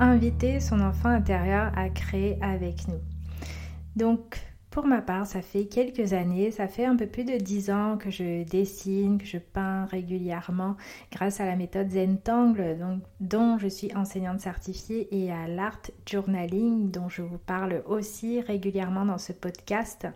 Inviter 0.00 0.58
son 0.58 0.80
enfant 0.80 1.08
intérieur 1.08 1.70
à 1.76 1.88
créer 1.88 2.36
avec 2.42 2.88
nous 2.88 3.00
Donc, 3.94 4.40
pour 4.70 4.86
ma 4.86 5.00
part, 5.00 5.24
ça 5.24 5.40
fait 5.40 5.66
quelques 5.66 6.14
années, 6.14 6.50
ça 6.50 6.66
fait 6.66 6.84
un 6.84 6.96
peu 6.96 7.06
plus 7.06 7.22
de 7.22 7.36
dix 7.36 7.70
ans 7.70 7.96
que 7.96 8.10
je 8.10 8.42
dessine, 8.42 9.18
que 9.18 9.24
je 9.24 9.38
peins 9.38 9.84
régulièrement 9.84 10.76
grâce 11.12 11.38
à 11.38 11.46
la 11.46 11.54
méthode 11.54 11.92
Zentangle, 11.92 12.76
donc, 12.76 13.02
dont 13.20 13.56
je 13.56 13.68
suis 13.68 13.94
enseignante 13.94 14.40
certifiée, 14.40 15.06
et 15.12 15.30
à 15.30 15.46
l'art 15.46 15.78
journaling, 16.10 16.90
dont 16.90 17.08
je 17.08 17.22
vous 17.22 17.38
parle 17.38 17.84
aussi 17.86 18.40
régulièrement 18.40 19.04
dans 19.04 19.18
ce 19.18 19.32
podcast. 19.32 20.08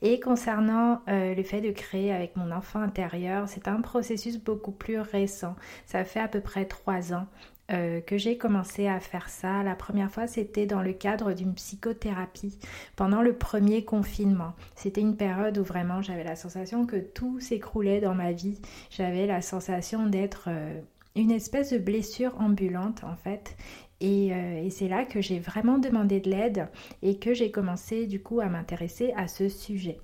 Et 0.00 0.20
concernant 0.20 1.02
euh, 1.08 1.34
le 1.34 1.42
fait 1.42 1.60
de 1.60 1.70
créer 1.70 2.14
avec 2.14 2.34
mon 2.34 2.50
enfant 2.50 2.80
intérieur, 2.80 3.46
c'est 3.46 3.68
un 3.68 3.82
processus 3.82 4.38
beaucoup 4.38 4.72
plus 4.72 5.00
récent. 5.00 5.54
Ça 5.84 6.02
fait 6.06 6.20
à 6.20 6.28
peu 6.28 6.40
près 6.40 6.64
trois 6.64 7.12
ans 7.12 7.26
euh, 7.70 8.00
que 8.00 8.16
j'ai 8.16 8.38
commencé 8.38 8.86
à 8.86 8.98
faire 8.98 9.28
ça. 9.28 9.62
La 9.62 9.74
première 9.74 10.10
fois, 10.10 10.26
c'était 10.26 10.64
dans 10.64 10.80
le 10.80 10.94
cadre 10.94 11.34
d'une 11.34 11.52
psychothérapie 11.52 12.58
pendant 12.96 13.20
le 13.20 13.34
premier 13.34 13.84
confinement. 13.84 14.54
C'était 14.74 15.02
une 15.02 15.16
période 15.16 15.58
où 15.58 15.64
vraiment 15.64 16.00
j'avais 16.00 16.24
la 16.24 16.34
sensation 16.34 16.86
que 16.86 16.96
tout 16.96 17.40
s'écroulait 17.40 18.00
dans 18.00 18.14
ma 18.14 18.32
vie. 18.32 18.58
J'avais 18.88 19.26
la 19.26 19.42
sensation 19.42 20.06
d'être 20.06 20.46
euh, 20.48 20.80
une 21.14 21.30
espèce 21.30 21.70
de 21.70 21.78
blessure 21.78 22.34
ambulante 22.40 23.04
en 23.04 23.16
fait. 23.16 23.54
Et, 24.00 24.32
euh, 24.32 24.64
et 24.64 24.70
c'est 24.70 24.88
là 24.88 25.04
que 25.04 25.20
j'ai 25.20 25.38
vraiment 25.38 25.76
demandé 25.76 26.20
de 26.20 26.30
l'aide 26.30 26.68
et 27.02 27.18
que 27.18 27.34
j'ai 27.34 27.50
commencé 27.50 28.06
du 28.06 28.22
coup 28.22 28.40
à 28.40 28.46
m'intéresser 28.46 29.12
à 29.14 29.28
ce 29.28 29.50
sujet. 29.50 29.98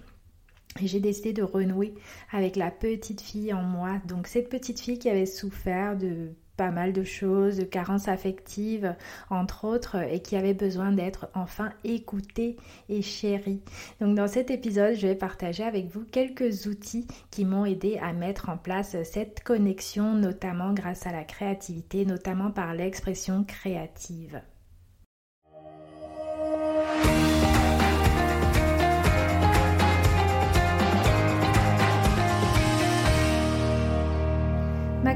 Et 0.82 0.86
j'ai 0.86 1.00
décidé 1.00 1.32
de 1.32 1.42
renouer 1.42 1.94
avec 2.30 2.56
la 2.56 2.70
petite 2.70 3.22
fille 3.22 3.54
en 3.54 3.62
moi. 3.62 4.00
Donc 4.06 4.26
cette 4.26 4.50
petite 4.50 4.80
fille 4.80 4.98
qui 4.98 5.08
avait 5.08 5.24
souffert 5.24 5.96
de 5.96 6.34
pas 6.56 6.70
mal 6.70 6.92
de 6.92 7.02
choses, 7.02 7.56
de 7.56 7.64
carences 7.64 8.08
affectives, 8.08 8.94
entre 9.30 9.64
autres, 9.64 9.96
et 9.96 10.20
qui 10.20 10.36
avait 10.36 10.54
besoin 10.54 10.92
d'être 10.92 11.28
enfin 11.34 11.70
écoutée 11.84 12.56
et 12.88 13.02
chérie. 13.02 13.60
Donc 14.00 14.14
dans 14.14 14.28
cet 14.28 14.50
épisode, 14.50 14.94
je 14.94 15.06
vais 15.06 15.14
partager 15.14 15.64
avec 15.64 15.88
vous 15.88 16.04
quelques 16.04 16.66
outils 16.66 17.06
qui 17.30 17.44
m'ont 17.44 17.64
aidé 17.64 17.98
à 18.02 18.12
mettre 18.12 18.48
en 18.48 18.56
place 18.56 18.96
cette 19.04 19.42
connexion, 19.42 20.14
notamment 20.14 20.72
grâce 20.72 21.06
à 21.06 21.12
la 21.12 21.24
créativité, 21.24 22.04
notamment 22.04 22.50
par 22.50 22.74
l'expression 22.74 23.44
créative. 23.44 24.40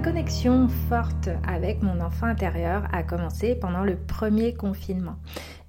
Connexion 0.08 0.68
forte 0.88 1.28
avec 1.46 1.82
mon 1.82 2.00
enfant 2.00 2.24
intérieur 2.24 2.88
a 2.94 3.02
commencé 3.02 3.54
pendant 3.54 3.84
le 3.84 3.94
premier 3.94 4.54
confinement. 4.54 5.16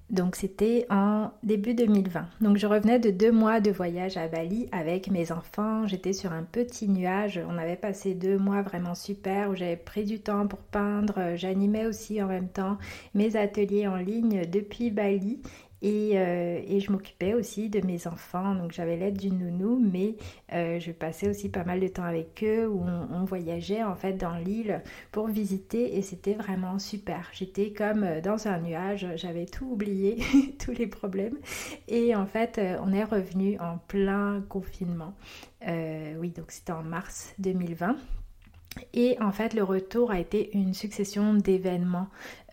Donc 0.10 0.38
c'était 0.38 0.86
en 0.90 1.32
début 1.44 1.74
2020. 1.74 2.26
Donc 2.40 2.56
je 2.56 2.66
revenais 2.66 3.00
de 3.00 3.12
deux 3.12 3.34
mois 3.34 3.60
de 3.60 3.70
voyage 3.70 4.16
à 4.16 4.30
Bali 4.30 4.70
avec 4.72 5.12
mes 5.12 5.34
enfants. 5.34 5.86
J'étais 5.88 6.14
sur 6.14 6.32
un 6.32 6.44
petit 6.44 6.88
nuage. 6.88 7.42
On 7.50 7.58
avait 7.58 7.76
passé 7.76 8.14
deux 8.14 8.38
mois 8.38 8.62
vraiment 8.62 8.96
super 8.96 9.50
où 9.50 9.56
j'avais 9.56 9.76
pris 9.76 10.06
du 10.06 10.22
temps 10.22 10.48
pour 10.48 10.60
peindre. 10.60 11.36
J'animais 11.36 11.86
aussi 11.86 12.24
en 12.24 12.28
même 12.28 12.48
temps 12.48 12.78
mes 13.14 13.36
ateliers 13.36 13.90
en 13.90 13.98
ligne 13.98 14.46
depuis 14.50 14.90
Bali 14.90 15.42
euh, 15.84 16.62
et, 16.67 16.79
je 16.79 16.91
m'occupais 16.91 17.34
aussi 17.34 17.69
de 17.69 17.85
mes 17.85 18.07
enfants, 18.07 18.56
donc 18.56 18.72
j'avais 18.72 18.97
l'aide 18.97 19.17
d'une 19.17 19.38
nounou, 19.38 19.79
mais 19.79 20.16
euh, 20.53 20.79
je 20.79 20.91
passais 20.91 21.29
aussi 21.29 21.50
pas 21.50 21.63
mal 21.63 21.79
de 21.79 21.88
temps 21.88 22.03
avec 22.03 22.44
eux 22.44 22.67
où 22.67 22.84
on, 22.84 23.23
voyageait 23.23 23.84
en 23.84 23.95
fait 23.95 24.13
dans 24.13 24.35
l'île 24.35 24.81
pour 25.12 25.28
visiter 25.28 25.97
et 25.97 26.01
c'était 26.01 26.34
vraiment 26.34 26.79
super. 26.79 27.29
J'étais 27.31 27.72
comme 27.72 28.03
euh, 28.03 28.22
dans 28.22 28.47
un 28.47 28.59
nuage, 28.59 29.07
j'avais 29.16 29.45
tout 29.45 29.66
oublié, 29.66 30.17
tous 30.63 30.72
les 30.72 30.88
problèmes 30.88 31.38
et 31.88 32.16
en 32.16 32.25
fait 32.25 32.59
on 32.81 32.91
est 32.91 33.03
revenu 33.03 33.57
en 33.59 33.78
plein 33.78 34.44
confinement. 34.50 35.13
oui, 35.66 36.31
donc 36.31 36.51
c'était 36.51 36.72
en 36.72 36.84
mars 36.84 37.34
2020. 37.40 37.96
Et 38.94 39.17
en 39.22 39.31
fait, 39.31 39.53
le 39.53 39.63
retour 39.63 40.12
a 40.12 40.19
été 40.19 40.56
une 40.57 40.73
succession 40.73 41.34
d'événements 41.34 42.07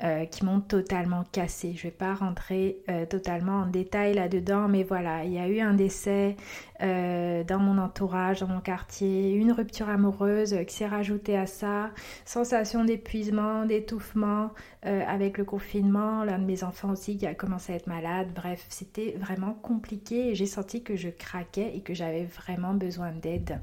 euh, 0.05 0.27
qui 0.27 0.45
m'ont 0.45 0.61
totalement 0.61 1.25
cassé. 1.33 1.73
Je 1.73 1.79
ne 1.79 1.83
vais 1.85 1.97
pas 1.97 2.13
rentrer 2.13 2.77
euh, 2.91 3.07
totalement 3.07 3.61
en 3.61 3.67
détail 3.67 4.13
là-dedans, 4.13 4.69
mais 4.69 4.83
voilà, 4.83 5.25
il 5.25 5.33
y 5.33 5.39
a 5.39 5.49
eu 5.49 5.61
un 5.61 5.73
décès 5.73 6.37
euh, 6.83 7.43
dans 7.45 7.59
mon 7.59 7.79
entourage, 7.79 8.41
dans 8.41 8.47
mon 8.47 8.61
quartier, 8.61 9.33
une 9.33 9.53
rupture 9.53 9.89
amoureuse 9.89 10.55
qui 10.67 10.75
s'est 10.75 10.87
rajoutée 10.87 11.39
à 11.39 11.47
ça, 11.47 11.93
sensation 12.27 12.85
d'épuisement, 12.85 13.65
d'étouffement 13.65 14.51
avec 14.83 15.37
le 15.37 15.45
confinement, 15.45 16.23
l'un 16.23 16.39
de 16.39 16.45
mes 16.45 16.63
enfants 16.63 16.91
aussi 16.91 17.19
qui 17.19 17.27
a 17.27 17.35
commencé 17.35 17.73
à 17.73 17.77
être 17.77 17.89
malade. 17.89 18.29
Bref, 18.33 18.65
c'était 18.69 19.17
vraiment 19.19 19.53
compliqué 19.53 20.29
et 20.29 20.35
j'ai 20.37 20.47
senti 20.47 20.85
que 20.85 20.95
je 20.95 21.09
craquais 21.09 21.73
et 21.75 21.81
que 21.81 21.93
j'avais 21.93 22.23
vraiment 22.23 22.73
besoin 22.73 23.11
d'aide. 23.11 23.59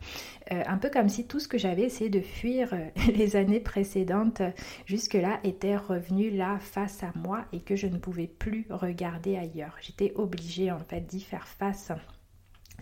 un 0.51 0.77
peu 0.77 0.89
comme 0.89 1.07
si 1.07 1.25
tout 1.25 1.39
ce 1.39 1.47
que 1.47 1.57
j'avais, 1.57 1.87
c'est 1.87 2.09
de 2.09 2.19
fuir 2.19 2.52
euh, 2.61 2.89
les 3.15 3.35
années 3.35 3.59
précédentes 3.59 4.41
jusque-là 4.85 5.39
étaient 5.43 5.77
revenues 5.77 6.31
là 6.31 6.59
face 6.59 7.03
à 7.03 7.11
moi 7.15 7.45
et 7.51 7.61
que 7.61 7.75
je 7.75 7.87
ne 7.87 7.97
pouvais 7.97 8.27
plus 8.27 8.65
regarder 8.69 9.37
ailleurs. 9.37 9.75
J'étais 9.81 10.13
obligée 10.15 10.71
en 10.71 10.79
fait 10.79 11.01
d'y 11.01 11.21
faire 11.21 11.47
face 11.47 11.91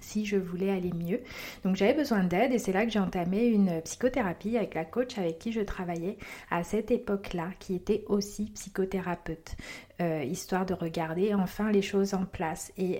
si 0.02 0.26
je 0.26 0.36
voulais 0.36 0.72
aller 0.72 0.92
mieux. 0.94 1.22
Donc 1.64 1.76
j'avais 1.76 1.94
besoin 1.94 2.24
d'aide 2.24 2.52
et 2.52 2.60
c'est 2.60 2.72
là 2.72 2.86
que 2.86 2.92
j'ai 2.92 3.00
entamé 3.00 3.46
une 3.46 3.82
psychothérapie 3.82 4.58
avec 4.58 4.74
la 4.74 4.86
coach 4.86 5.18
avec 5.18 5.40
qui 5.40 5.52
je 5.52 5.62
travaillais 5.62 6.18
à 6.50 6.64
cette 6.64 6.92
époque-là, 6.92 7.50
qui 7.60 7.76
était 7.76 8.04
aussi 8.08 8.52
psychothérapeute, 8.52 9.56
euh, 10.02 10.24
histoire 10.24 10.66
de 10.66 10.74
regarder 10.74 11.34
enfin 11.34 11.72
les 11.72 11.82
choses 11.82 12.14
en 12.14 12.26
place 12.26 12.72
et 12.78 13.00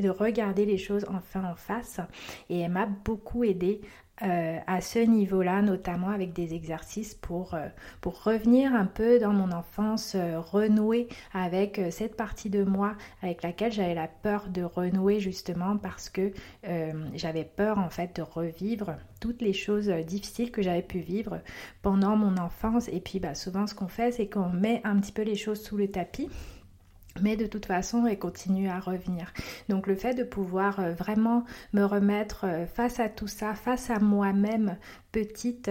de 0.00 0.08
regarder 0.08 0.64
les 0.64 0.78
choses 0.78 1.06
enfin 1.08 1.44
en 1.44 1.54
face. 1.54 2.00
Et 2.48 2.60
elle 2.60 2.72
m'a 2.72 2.86
beaucoup 2.86 3.44
aidé 3.44 3.80
euh, 4.22 4.58
à 4.66 4.80
ce 4.80 4.98
niveau-là, 4.98 5.62
notamment 5.62 6.08
avec 6.08 6.32
des 6.32 6.54
exercices 6.54 7.14
pour, 7.14 7.54
euh, 7.54 7.68
pour 8.00 8.24
revenir 8.24 8.74
un 8.74 8.86
peu 8.86 9.18
dans 9.18 9.32
mon 9.32 9.52
enfance, 9.52 10.14
euh, 10.16 10.40
renouer 10.40 11.08
avec 11.32 11.80
cette 11.90 12.16
partie 12.16 12.50
de 12.50 12.64
moi 12.64 12.94
avec 13.22 13.42
laquelle 13.42 13.72
j'avais 13.72 13.94
la 13.94 14.08
peur 14.08 14.48
de 14.48 14.62
renouer 14.62 15.20
justement 15.20 15.76
parce 15.76 16.08
que 16.10 16.32
j'avais 17.14 17.44
peur 17.44 17.78
en 17.78 17.90
fait 17.90 18.16
de 18.16 18.22
revivre 18.22 18.96
toutes 19.20 19.42
les 19.42 19.52
choses 19.52 19.88
difficiles 19.88 20.50
que 20.50 20.62
j'avais 20.62 20.82
pu 20.82 20.98
vivre 20.98 21.40
pendant 21.82 22.16
mon 22.16 22.36
enfance. 22.36 22.88
Et 22.88 23.00
puis 23.00 23.20
bah, 23.20 23.34
souvent 23.34 23.66
ce 23.66 23.74
qu'on 23.74 23.88
fait, 23.88 24.12
c'est 24.12 24.28
qu'on 24.28 24.48
met 24.48 24.80
un 24.84 24.98
petit 24.98 25.12
peu 25.12 25.22
les 25.22 25.36
choses 25.36 25.62
sous 25.62 25.76
le 25.76 25.88
tapis 25.88 26.28
mais 27.22 27.36
de 27.36 27.46
toute 27.46 27.66
façon, 27.66 28.06
elle 28.06 28.18
continue 28.18 28.68
à 28.68 28.80
revenir. 28.80 29.32
Donc 29.68 29.86
le 29.86 29.94
fait 29.94 30.14
de 30.14 30.24
pouvoir 30.24 30.80
euh, 30.80 30.92
vraiment 30.92 31.44
me 31.72 31.84
remettre 31.84 32.44
euh, 32.44 32.66
face 32.66 33.00
à 33.00 33.08
tout 33.08 33.26
ça, 33.26 33.54
face 33.54 33.90
à 33.90 33.98
moi-même 33.98 34.76
petite, 35.12 35.70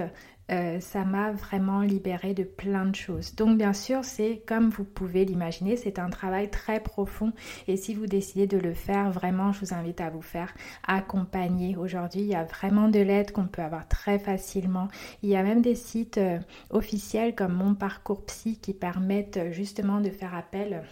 euh, 0.50 0.80
ça 0.80 1.04
m'a 1.04 1.32
vraiment 1.32 1.82
libérée 1.82 2.34
de 2.34 2.44
plein 2.44 2.86
de 2.86 2.96
choses. 2.96 3.36
Donc 3.36 3.58
bien 3.58 3.74
sûr, 3.74 4.06
c'est 4.06 4.44
comme 4.48 4.70
vous 4.70 4.86
pouvez 4.86 5.26
l'imaginer, 5.26 5.76
c'est 5.76 6.00
un 6.00 6.10
travail 6.10 6.50
très 6.50 6.80
profond 6.80 7.34
et 7.68 7.76
si 7.76 7.94
vous 7.94 8.06
décidez 8.06 8.48
de 8.48 8.58
le 8.58 8.74
faire, 8.74 9.12
vraiment, 9.12 9.52
je 9.52 9.60
vous 9.60 9.74
invite 9.74 10.00
à 10.00 10.10
vous 10.10 10.22
faire 10.22 10.54
accompagner. 10.88 11.76
Aujourd'hui, 11.76 12.22
il 12.22 12.28
y 12.28 12.36
a 12.36 12.46
vraiment 12.46 12.88
de 12.88 13.00
l'aide 13.00 13.32
qu'on 13.32 13.48
peut 13.48 13.62
avoir 13.62 13.90
très 13.90 14.20
facilement. 14.20 14.88
Il 15.22 15.30
y 15.30 15.36
a 15.36 15.44
même 15.44 15.62
des 15.62 15.76
sites 15.76 16.20
officiels 16.70 17.36
comme 17.36 17.54
Mon 17.54 17.76
Parcours 17.76 18.26
Psy 18.26 18.58
qui 18.58 18.74
permettent 18.74 19.52
justement 19.52 20.00
de 20.00 20.10
faire 20.10 20.34
appel 20.34 20.84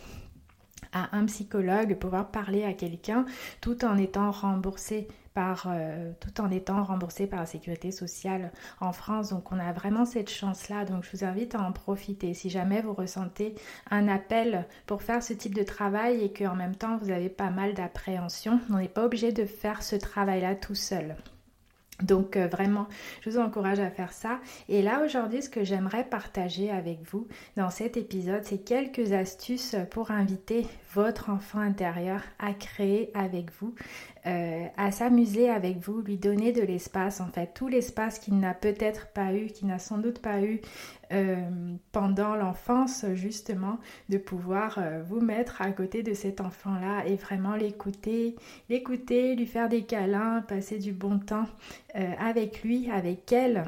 à 0.94 1.16
un 1.16 1.26
psychologue, 1.26 1.98
pouvoir 1.98 2.32
parler 2.32 2.64
à 2.64 2.74
quelqu'un 2.74 3.26
tout 3.62 3.86
en 3.86 3.98
étant 3.98 4.32
remboursé 4.32 5.08
par, 5.36 5.68
euh, 5.70 6.12
tout 6.20 6.42
en 6.42 6.50
étant 6.50 6.84
remboursé 6.84 7.28
par 7.28 7.42
la 7.42 7.46
sécurité 7.46 7.92
sociale 7.92 8.52
en 8.80 8.94
France. 8.94 9.30
Donc 9.30 9.52
on 9.52 9.60
a 9.60 9.72
vraiment 9.74 10.06
cette 10.06 10.30
chance-là. 10.32 10.86
Donc 10.86 11.04
je 11.04 11.16
vous 11.16 11.24
invite 11.24 11.54
à 11.54 11.62
en 11.62 11.72
profiter. 11.72 12.34
Si 12.34 12.50
jamais 12.50 12.82
vous 12.82 12.94
ressentez 12.94 13.54
un 13.92 14.08
appel 14.08 14.66
pour 14.88 15.04
faire 15.04 15.22
ce 15.22 15.34
type 15.34 15.54
de 15.54 15.64
travail 15.64 16.24
et 16.24 16.34
qu'en 16.34 16.56
même 16.56 16.76
temps 16.76 16.98
vous 16.98 17.12
avez 17.12 17.30
pas 17.30 17.52
mal 17.52 17.74
d'appréhension, 17.74 18.60
on 18.72 18.78
n'est 18.78 18.88
pas 18.88 19.06
obligé 19.06 19.32
de 19.32 19.46
faire 19.46 19.84
ce 19.84 19.96
travail-là 19.96 20.56
tout 20.56 20.76
seul. 20.76 21.16
Donc 22.02 22.36
euh, 22.36 22.48
vraiment, 22.48 22.88
je 23.22 23.30
vous 23.30 23.40
encourage 23.40 23.80
à 23.80 23.90
faire 23.90 24.12
ça. 24.12 24.40
Et 24.68 24.82
là 24.82 25.02
aujourd'hui, 25.06 25.42
ce 25.42 25.50
que 25.50 25.64
j'aimerais 25.64 26.04
partager 26.04 26.70
avec 26.70 27.00
vous 27.10 27.28
dans 27.56 27.70
cet 27.70 27.96
épisode, 27.96 28.44
c'est 28.44 28.64
quelques 28.64 29.14
astuces 29.14 29.76
pour 29.92 30.12
inviter 30.12 30.68
votre 30.94 31.30
enfant 31.30 31.60
intérieur 31.60 32.22
à 32.40 32.54
créer 32.54 33.12
avec 33.14 33.52
vous, 33.60 33.76
euh, 34.28 34.66
à 34.76 34.92
s'amuser 34.92 35.50
avec 35.50 35.78
vous, 35.78 36.02
lui 36.02 36.18
donner 36.18 36.52
de 36.52 36.62
l'espace, 36.62 37.22
en 37.22 37.28
fait, 37.28 37.52
tout 37.54 37.68
l'espace 37.68 38.18
qu'il 38.18 38.40
n'a 38.40 38.54
peut-être 38.54 39.08
pas 39.08 39.34
eu, 39.34 39.48
qu'il 39.48 39.68
n'a 39.68 39.78
sans 39.78 40.00
doute 40.00 40.20
pas 40.20 40.42
eu 40.42 40.62
euh, 41.14 41.38
pendant 41.92 42.36
l'enfance, 42.36 43.06
justement, 43.14 43.78
de 44.10 44.18
pouvoir 44.18 44.80
euh, 44.80 45.04
vous 45.04 45.22
mettre 45.22 45.62
à 45.62 45.72
côté 45.72 46.02
de 46.02 46.14
cet 46.14 46.42
enfant-là 46.42 47.06
et 47.06 47.16
vraiment 47.16 47.56
l'écouter, 47.56 48.36
l'écouter, 48.70 49.36
lui 49.36 49.46
faire 49.46 49.70
des 49.70 49.84
câlins, 49.84 50.42
passer 50.42 50.80
du 50.80 50.92
bon 50.92 51.20
temps 51.20 51.46
avec 51.94 52.64
lui, 52.64 52.90
avec 52.92 53.32
elle. 53.32 53.66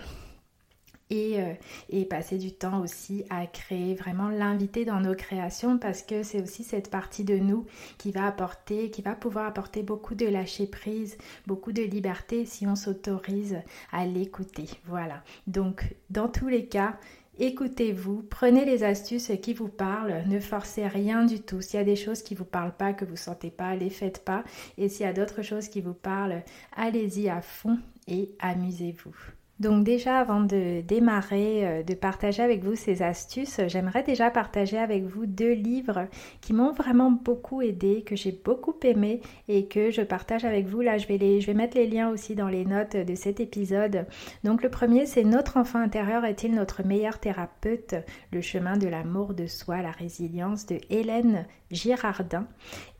Euh, 1.11 1.53
et, 1.89 2.05
passer 2.05 2.37
du 2.37 2.51
temps 2.51 2.81
aussi 2.81 3.23
à 3.29 3.47
créer, 3.47 3.95
vraiment 3.95 4.29
l'inviter 4.29 4.83
dans 4.83 4.99
nos 4.99 5.15
créations 5.15 5.77
parce 5.77 6.01
que 6.01 6.21
c'est 6.21 6.41
aussi 6.41 6.63
cette 6.63 6.89
partie 6.89 7.23
de 7.23 7.37
nous 7.37 7.65
qui 7.97 8.11
va 8.11 8.27
apporter, 8.27 8.91
qui 8.91 9.01
va 9.01 9.15
pouvoir 9.15 9.45
apporter 9.45 9.83
beaucoup 9.83 10.15
de 10.15 10.25
lâcher 10.25 10.67
prise, 10.67 11.17
beaucoup 11.45 11.71
de 11.71 11.81
liberté 11.81 12.45
si 12.45 12.67
on 12.67 12.75
s'autorise 12.75 13.57
à 13.91 14.05
l'écouter. 14.05 14.69
Voilà. 14.85 15.23
Donc, 15.47 15.95
dans 16.09 16.27
tous 16.27 16.47
les 16.47 16.65
cas, 16.65 16.97
Écoutez-vous, 17.39 18.23
prenez 18.31 18.65
les 18.65 18.83
astuces 18.83 19.31
qui 19.43 19.53
vous 19.53 19.67
parlent, 19.67 20.23
ne 20.25 20.39
forcez 20.39 20.87
rien 20.87 21.23
du 21.23 21.39
tout. 21.39 21.61
S'il 21.61 21.77
y 21.77 21.81
a 21.81 21.85
des 21.85 21.95
choses 21.95 22.23
qui 22.23 22.33
ne 22.33 22.39
vous 22.39 22.45
parlent 22.45 22.75
pas, 22.75 22.93
que 22.93 23.05
vous 23.05 23.11
ne 23.11 23.15
sentez 23.15 23.51
pas, 23.51 23.75
les 23.75 23.91
faites 23.91 24.25
pas. 24.25 24.43
Et 24.79 24.89
s'il 24.89 25.05
y 25.05 25.09
a 25.09 25.13
d'autres 25.13 25.43
choses 25.43 25.67
qui 25.67 25.81
vous 25.81 25.93
parlent, 25.93 26.41
allez-y 26.75 27.29
à 27.29 27.41
fond 27.43 27.77
et 28.07 28.31
amusez-vous. 28.39 29.36
Donc 29.59 29.83
déjà 29.83 30.19
avant 30.19 30.41
de 30.41 30.81
démarrer, 30.81 31.67
euh, 31.67 31.83
de 31.83 31.95
partager 31.95 32.43
avec 32.43 32.63
vous 32.63 32.75
ces 32.75 33.01
astuces, 33.01 33.59
j'aimerais 33.67 34.03
déjà 34.03 34.29
partager 34.29 34.77
avec 34.77 35.03
vous 35.03 35.25
deux 35.25 35.53
livres 35.53 36.07
qui 36.41 36.53
m'ont 36.53 36.73
vraiment 36.73 37.11
beaucoup 37.11 37.61
aidé, 37.61 38.03
que 38.03 38.15
j'ai 38.15 38.31
beaucoup 38.31 38.75
aimé 38.83 39.21
et 39.47 39.65
que 39.67 39.89
je 39.89 40.01
partage 40.01 40.45
avec 40.45 40.67
vous. 40.67 40.81
Là, 40.81 40.97
je 40.97 41.07
vais, 41.07 41.41
je 41.41 41.47
vais 41.47 41.53
mettre 41.55 41.75
les 41.75 41.87
liens 41.87 42.09
aussi 42.09 42.35
dans 42.35 42.49
les 42.49 42.65
notes 42.65 42.95
de 42.95 43.15
cet 43.15 43.39
épisode. 43.39 44.05
Donc 44.43 44.61
le 44.61 44.69
premier, 44.69 45.05
c'est 45.05 45.23
Notre 45.23 45.57
enfant 45.57 45.79
intérieur 45.79 46.23
est-il 46.25 46.53
notre 46.53 46.83
meilleur 46.83 47.19
thérapeute? 47.19 47.95
Le 48.31 48.41
chemin 48.41 48.77
de 48.77 48.87
l'amour 48.87 49.33
de 49.33 49.47
soi, 49.47 49.81
la 49.81 49.91
résilience 49.91 50.65
de 50.67 50.77
Hélène 50.89 51.45
Girardin. 51.71 52.47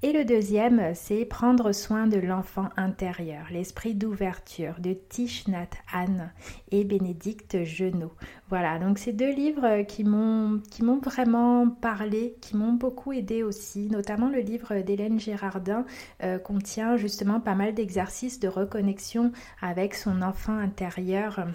Et 0.03 0.11
le 0.11 0.25
deuxième, 0.25 0.93
c'est 0.93 1.25
Prendre 1.25 1.71
soin 1.71 2.07
de 2.07 2.17
l'enfant 2.17 2.69
intérieur, 2.77 3.45
l'esprit 3.51 3.95
d'ouverture 3.95 4.75
de 4.79 4.93
Tish 4.93 5.47
Nat 5.47 5.69
Anne 5.93 6.31
et 6.71 6.83
Bénédicte 6.83 7.63
Genot. 7.63 8.13
Voilà, 8.49 8.79
donc 8.79 8.97
ces 8.97 9.13
deux 9.13 9.31
livres 9.31 9.83
qui 9.83 10.03
m'ont 10.03 10.61
qui 10.69 10.83
m'ont 10.83 10.99
vraiment 10.99 11.69
parlé, 11.69 12.35
qui 12.41 12.55
m'ont 12.55 12.73
beaucoup 12.73 13.13
aidé 13.13 13.43
aussi, 13.43 13.89
notamment 13.89 14.29
le 14.29 14.39
livre 14.39 14.81
d'Hélène 14.81 15.19
Girardin 15.19 15.85
euh, 16.23 16.37
contient 16.37 16.97
justement 16.97 17.39
pas 17.39 17.55
mal 17.55 17.73
d'exercices 17.73 18.39
de 18.39 18.47
reconnexion 18.47 19.31
avec 19.61 19.95
son 19.95 20.21
enfant 20.21 20.57
intérieur 20.57 21.47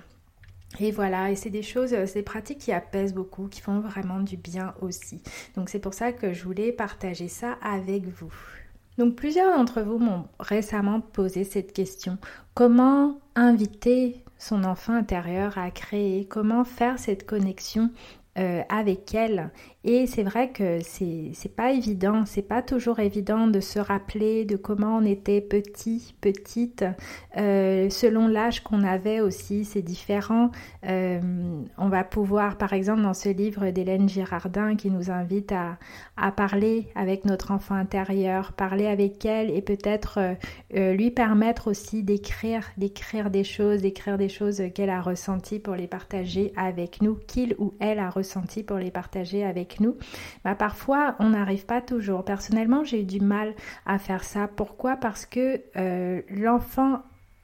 et 0.80 0.90
voilà, 0.90 1.30
et 1.30 1.36
c'est 1.36 1.50
des 1.50 1.62
choses, 1.62 1.90
c'est 1.90 2.14
des 2.14 2.22
pratiques 2.22 2.58
qui 2.58 2.72
apaisent 2.72 3.14
beaucoup, 3.14 3.48
qui 3.48 3.60
font 3.60 3.80
vraiment 3.80 4.20
du 4.20 4.36
bien 4.36 4.74
aussi. 4.80 5.22
Donc 5.54 5.69
c'est 5.69 5.78
pour 5.78 5.94
ça 5.94 6.12
que 6.12 6.32
je 6.32 6.44
voulais 6.44 6.72
partager 6.72 7.28
ça 7.28 7.58
avec 7.62 8.06
vous. 8.06 8.32
Donc 8.98 9.14
plusieurs 9.14 9.56
d'entre 9.56 9.82
vous 9.82 9.98
m'ont 9.98 10.24
récemment 10.38 11.00
posé 11.00 11.44
cette 11.44 11.72
question. 11.72 12.19
Comment 12.54 13.19
inviter 13.34 14.22
son 14.38 14.64
enfant 14.64 14.94
intérieur 14.94 15.56
à 15.56 15.70
créer? 15.70 16.26
Comment 16.26 16.64
faire 16.64 16.98
cette 16.98 17.26
connexion 17.26 17.90
euh, 18.38 18.62
avec 18.69 19.14
elle? 19.14 19.50
Et 19.84 20.06
c'est 20.06 20.23
vrai 20.23 20.50
que 20.50 20.79
c'est 20.82 21.56
pas 21.56 21.73
évident, 21.73 22.25
c'est 22.25 22.46
pas 22.46 22.62
toujours 22.62 23.00
évident 23.00 23.49
de 23.49 23.58
se 23.58 23.81
rappeler 23.81 24.44
de 24.44 24.55
comment 24.55 24.99
on 24.99 25.05
était 25.05 25.40
petit, 25.40 26.14
petite. 26.20 26.84
Euh, 27.37 27.90
selon 27.90 28.29
l'âge 28.29 28.62
qu'on 28.62 28.84
avait 28.84 29.20
aussi, 29.20 29.64
c'est 29.64 29.82
différent. 29.82 30.52
Euh, 30.87 31.20
on 31.79 31.88
va 31.88 32.05
pouvoir, 32.05 32.58
par 32.58 32.75
exemple, 32.75 33.02
dans 33.02 33.14
ce 33.14 33.29
livre 33.29 33.70
d'Hélène 33.70 34.08
Girardin 34.08 34.76
qui 34.76 34.88
nous 34.88 35.11
invite 35.11 35.50
à, 35.50 35.79
à, 36.17 36.31
parler 36.31 36.87
avec 36.94 37.25
notre 37.25 37.50
enfant 37.50 37.75
intérieur, 37.75 38.52
parler 38.52 38.87
avec 38.87 39.25
elle 39.25 39.50
et 39.50 39.62
peut-être 39.62 40.37
euh, 40.76 40.93
lui 40.93 41.11
permettre 41.11 41.69
aussi 41.69 42.05
d'écrire, 42.05 42.70
d'écrire 42.76 43.31
des 43.31 43.44
choses, 43.44 43.82
d'écrire 43.82 44.17
des 44.17 44.29
choses 44.29 44.62
qu'elle 44.76 44.90
a 44.90 45.02
ressenties 45.02 45.58
pour 45.58 45.75
les 45.75 45.88
partager 45.88 46.52
avec 46.56 47.02
nous, 47.02 47.19
qu'il 47.26 47.56
ou 47.58 47.75
elle 47.81 47.99
a 47.99 48.11
ressenti 48.11 48.62
pour 48.62 48.76
les 48.76 48.93
partager 48.93 49.44
avec 49.44 49.71
nous, 49.80 49.96
bah, 50.44 50.54
parfois 50.54 51.16
on 51.19 51.30
n'arrive 51.30 51.66
pas 51.66 51.80
toujours. 51.80 52.24
Personnellement, 52.24 52.84
j'ai 52.84 53.00
eu 53.00 53.04
du 53.04 53.20
mal 53.20 53.54
à 53.86 53.98
faire 53.98 54.24
ça. 54.24 54.48
Pourquoi? 54.48 54.96
Parce 54.96 55.26
que 55.26 55.60
euh, 55.76 56.22
l'enfant 56.30 57.02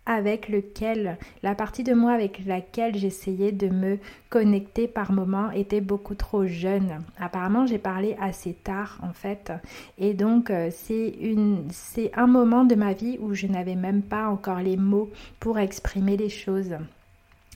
avec 0.08 0.48
lequel, 0.48 1.18
la 1.42 1.54
partie 1.54 1.84
de 1.84 1.92
moi 1.92 2.12
avec 2.12 2.44
laquelle 2.46 2.96
j'essayais 2.96 3.52
de 3.52 3.68
me 3.68 3.98
connecter 4.30 4.88
par 4.88 5.12
moment 5.12 5.50
était 5.50 5.82
beaucoup 5.82 6.14
trop 6.14 6.46
jeune. 6.46 7.04
Apparemment, 7.20 7.66
j'ai 7.66 7.78
parlé 7.78 8.16
assez 8.18 8.54
tard 8.54 8.98
en 9.02 9.12
fait. 9.12 9.52
Et 9.98 10.14
donc, 10.14 10.50
euh, 10.50 10.70
c'est 10.72 11.14
c'est 11.70 12.10
un 12.16 12.26
moment 12.26 12.64
de 12.64 12.74
ma 12.74 12.94
vie 12.94 13.18
où 13.20 13.34
je 13.34 13.46
n'avais 13.46 13.76
même 13.76 14.02
pas 14.02 14.28
encore 14.28 14.60
les 14.60 14.78
mots 14.78 15.10
pour 15.40 15.58
exprimer 15.58 16.16
les 16.16 16.30
choses. 16.30 16.74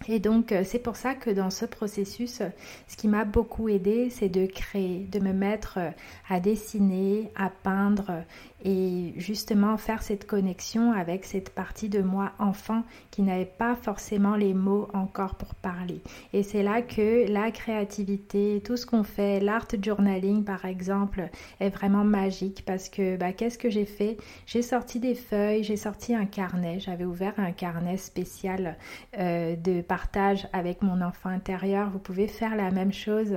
Et 0.08 0.19
donc, 0.19 0.52
euh, 0.52 0.62
c'est 0.64 0.78
pour 0.78 0.96
ça 0.96 1.14
que 1.14 1.31
dans 1.31 1.50
ce 1.50 1.65
processus, 1.65 2.43
ce 2.88 2.96
qui 2.96 3.08
m'a 3.08 3.24
beaucoup 3.24 3.69
aidé, 3.69 4.10
c'est 4.10 4.29
de 4.29 4.46
créer, 4.46 5.06
de 5.10 5.20
me 5.20 5.32
mettre 5.32 5.79
euh, 5.79 5.91
à 6.29 6.41
dessiner, 6.41 7.31
à 7.36 7.50
peindre 7.50 8.24
et 8.64 9.12
justement 9.16 9.76
faire 9.76 10.02
cette 10.02 10.26
connexion 10.26 10.92
avec 10.92 11.24
cette 11.24 11.50
partie 11.50 11.88
de 11.88 12.00
moi 12.00 12.32
enfant 12.38 12.82
qui 13.10 13.22
n'avait 13.22 13.44
pas 13.44 13.74
forcément 13.74 14.36
les 14.36 14.54
mots 14.54 14.88
encore 14.94 15.34
pour 15.34 15.54
parler. 15.54 16.00
Et 16.32 16.42
c'est 16.42 16.62
là 16.62 16.82
que 16.82 17.31
la 17.31 17.50
créativité, 17.50 18.62
tout 18.64 18.76
ce 18.76 18.86
qu'on 18.86 19.02
fait, 19.02 19.40
l'art 19.40 19.66
journaling 19.81 20.44
par 20.44 20.64
exemple, 20.64 21.28
est 21.60 21.70
vraiment 21.70 22.04
magique 22.04 22.64
parce 22.64 22.88
que 22.88 23.16
bah, 23.16 23.32
qu'est-ce 23.32 23.58
que 23.58 23.70
j'ai 23.70 23.84
fait? 23.84 24.16
J'ai 24.46 24.62
sorti 24.62 25.00
des 25.00 25.14
feuilles, 25.14 25.64
j'ai 25.64 25.76
sorti 25.76 26.14
un 26.14 26.26
carnet, 26.26 26.78
j'avais 26.81 27.04
ouvert 27.04 27.34
un 27.38 27.52
carnet 27.52 27.96
spécial 27.96 28.76
euh, 29.19 29.56
de 29.56 29.81
partage 29.81 30.46
avec 30.52 30.82
mon 30.82 31.00
enfant 31.00 31.31
intérieur. 31.31 31.90
Vous 31.90 31.98
pouvez 31.98 32.28
faire 32.28 32.56
la 32.56 32.70
même 32.70 32.92
chose. 32.92 33.36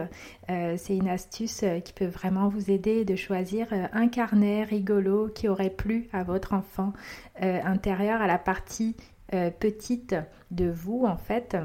Euh, 0.49 0.75
c'est 0.77 0.95
une 0.95 1.09
astuce 1.09 1.63
euh, 1.63 1.79
qui 1.79 1.93
peut 1.93 2.05
vraiment 2.05 2.47
vous 2.47 2.69
aider 2.69 3.05
de 3.05 3.15
choisir 3.15 3.67
un 3.93 4.07
carnet 4.07 4.63
rigolo 4.63 5.14
qui 5.33 5.47
aurait 5.47 5.69
plu 5.69 6.07
à 6.13 6.23
votre 6.23 6.53
enfant 6.53 6.93
euh, 7.41 7.59
intérieur, 7.63 8.21
à 8.21 8.27
la 8.27 8.37
partie 8.37 8.95
euh, 9.33 9.49
petite 9.49 10.15
de 10.51 10.69
vous 10.69 11.05
en 11.05 11.17
fait. 11.17 11.57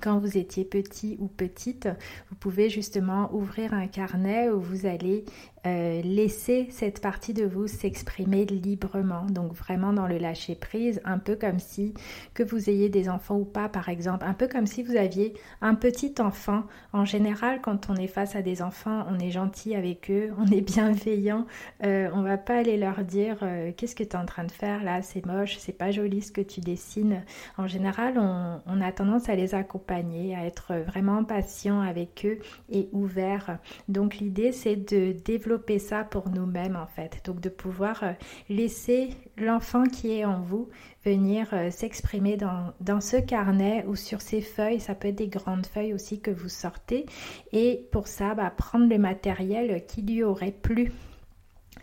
Quand 0.00 0.18
vous 0.18 0.36
étiez 0.36 0.64
petit 0.64 1.16
ou 1.20 1.28
petite, 1.28 1.88
vous 2.30 2.36
pouvez 2.36 2.70
justement 2.70 3.32
ouvrir 3.32 3.72
un 3.74 3.86
carnet 3.86 4.50
où 4.50 4.60
vous 4.60 4.86
allez 4.86 5.24
euh, 5.64 6.02
laisser 6.02 6.66
cette 6.70 7.00
partie 7.00 7.34
de 7.34 7.44
vous 7.44 7.68
s'exprimer 7.68 8.44
librement. 8.46 9.26
Donc 9.26 9.52
vraiment 9.52 9.92
dans 9.92 10.08
le 10.08 10.18
lâcher 10.18 10.56
prise, 10.56 11.00
un 11.04 11.18
peu 11.18 11.36
comme 11.36 11.60
si 11.60 11.94
que 12.34 12.42
vous 12.42 12.68
ayez 12.68 12.88
des 12.88 13.08
enfants 13.08 13.36
ou 13.36 13.44
pas 13.44 13.68
par 13.68 13.88
exemple, 13.88 14.24
un 14.26 14.34
peu 14.34 14.48
comme 14.48 14.66
si 14.66 14.82
vous 14.82 14.96
aviez 14.96 15.34
un 15.60 15.76
petit 15.76 16.14
enfant. 16.18 16.64
En 16.92 17.04
général, 17.04 17.60
quand 17.62 17.90
on 17.90 17.94
est 17.94 18.08
face 18.08 18.34
à 18.34 18.42
des 18.42 18.60
enfants, 18.60 19.06
on 19.08 19.20
est 19.20 19.30
gentil 19.30 19.76
avec 19.76 20.10
eux, 20.10 20.32
on 20.38 20.46
est 20.46 20.62
bienveillant. 20.62 21.46
Euh, 21.84 22.10
on 22.12 22.22
va 22.22 22.38
pas 22.38 22.56
aller 22.56 22.76
leur 22.76 23.04
dire 23.04 23.36
euh, 23.42 23.70
qu'est-ce 23.76 23.94
que 23.94 24.02
tu 24.02 24.10
es 24.10 24.16
en 24.16 24.26
train 24.26 24.44
de 24.44 24.50
faire 24.50 24.82
là, 24.82 25.00
c'est 25.00 25.24
moche, 25.24 25.58
c'est 25.58 25.78
pas 25.78 25.92
joli 25.92 26.22
ce 26.22 26.32
que 26.32 26.40
tu 26.40 26.60
dessines. 26.60 27.22
En 27.56 27.68
général, 27.68 28.18
on, 28.18 28.60
on 28.66 28.80
a 28.80 28.90
tendance 28.90 29.28
à 29.28 29.36
les 29.36 29.54
accompagner, 29.54 30.34
à 30.34 30.44
être 30.44 30.74
vraiment 30.74 31.22
patient 31.22 31.80
avec 31.80 32.26
eux 32.26 32.40
et 32.68 32.88
ouvert. 32.90 33.58
Donc 33.88 34.16
l'idée 34.16 34.50
c'est 34.50 34.74
de 34.74 35.12
développer 35.12 35.51
ça 35.78 36.04
pour 36.04 36.28
nous-mêmes 36.28 36.76
en 36.76 36.86
fait. 36.86 37.22
Donc 37.24 37.40
de 37.40 37.48
pouvoir 37.48 38.02
euh, 38.02 38.12
laisser 38.48 39.10
l'enfant 39.36 39.84
qui 39.84 40.12
est 40.12 40.24
en 40.24 40.40
vous 40.40 40.68
venir 41.04 41.48
euh, 41.52 41.70
s'exprimer 41.70 42.36
dans, 42.36 43.00
ce 43.00 43.16
carnet 43.16 43.84
ou 43.86 43.96
sur 43.96 44.20
ces 44.20 44.40
feuilles. 44.40 44.80
Ça 44.80 44.94
peut 44.94 45.08
être 45.08 45.16
des 45.16 45.28
grandes 45.28 45.66
feuilles 45.66 45.94
aussi 45.94 46.20
que 46.20 46.30
vous 46.30 46.48
sortez. 46.48 47.06
Et 47.52 47.86
pour 47.90 48.06
ça, 48.06 48.34
bah, 48.34 48.50
prendre 48.50 48.88
le 48.88 48.98
matériel 48.98 49.84
qui 49.86 50.02
lui 50.02 50.22
aurait 50.22 50.52
plu 50.52 50.92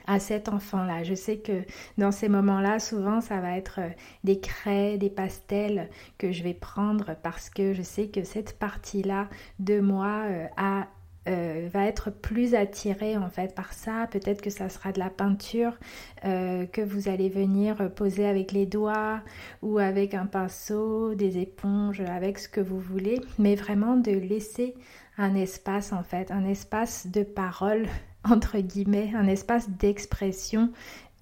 à 0.07 0.19
cet 0.19 0.49
enfant-là. 0.49 1.03
Je 1.03 1.13
sais 1.13 1.37
que 1.37 1.63
dans 1.97 2.11
ces 2.11 2.29
moments-là, 2.29 2.79
souvent, 2.79 3.21
ça 3.21 3.39
va 3.39 3.57
être 3.57 3.79
euh, 3.79 3.89
des 4.23 4.39
craies, 4.39 4.97
des 4.97 5.09
pastels 5.09 5.89
que 6.17 6.31
je 6.31 6.43
vais 6.43 6.53
prendre 6.53 7.15
parce 7.21 7.49
que 7.49 7.73
je 7.73 7.81
sais 7.81 8.07
que 8.07 8.23
cette 8.23 8.57
partie-là 8.57 9.29
de 9.59 9.79
moi 9.79 10.23
a 10.57 10.87
euh, 11.27 11.67
va 11.71 11.85
être 11.85 12.09
plus 12.09 12.55
attirée 12.55 13.17
en 13.17 13.29
fait 13.29 13.53
par 13.53 13.73
ça. 13.73 14.07
Peut-être 14.09 14.41
que 14.41 14.49
ça 14.49 14.69
sera 14.69 14.91
de 14.91 14.99
la 14.99 15.09
peinture 15.09 15.77
que 16.23 16.81
vous 16.81 17.07
allez 17.07 17.29
venir 17.29 17.91
poser 17.93 18.27
avec 18.27 18.51
les 18.51 18.65
doigts 18.65 19.21
ou 19.61 19.79
avec 19.79 20.13
un 20.13 20.25
pinceau, 20.25 21.15
des 21.15 21.37
éponges, 21.37 22.01
avec 22.01 22.39
ce 22.39 22.49
que 22.49 22.61
vous 22.61 22.79
voulez, 22.79 23.21
mais 23.37 23.55
vraiment 23.55 23.95
de 23.95 24.11
laisser 24.11 24.75
un 25.19 25.35
espace 25.35 25.93
en 25.93 26.03
fait, 26.03 26.31
un 26.31 26.45
espace 26.45 27.07
de 27.07 27.23
parole 27.23 27.85
entre 28.23 28.57
guillemets, 28.59 29.11
un 29.15 29.27
espace 29.27 29.69
d'expression, 29.69 30.71